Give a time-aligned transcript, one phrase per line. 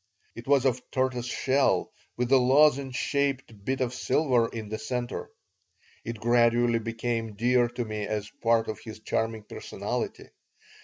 [0.33, 5.29] It was of tortoise shell, with a lozenge shaped bit of silver in the center.
[6.03, 10.29] It gradually became dear to me as part of his charming personality.